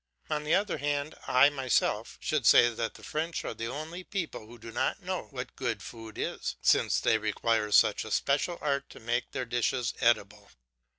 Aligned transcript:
On 0.31 0.43
the 0.43 0.55
other 0.55 0.79
hand, 0.79 1.13
I 1.27 1.51
myself 1.51 2.17
should 2.19 2.47
say 2.47 2.69
that 2.73 2.95
the 2.95 3.03
French 3.03 3.45
are 3.45 3.53
the 3.53 3.67
only 3.67 4.03
people 4.03 4.47
who 4.47 4.57
do 4.57 4.71
not 4.71 5.03
know 5.03 5.27
what 5.29 5.55
good 5.55 5.83
food 5.83 6.17
is, 6.17 6.55
since 6.59 6.99
they 6.99 7.19
require 7.19 7.71
such 7.71 8.03
a 8.03 8.09
special 8.09 8.57
art 8.61 8.89
to 8.89 8.99
make 8.99 9.29
their 9.29 9.45
dishes 9.45 9.93
eatable. 10.01 10.49